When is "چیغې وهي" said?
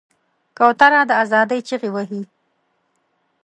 1.67-2.21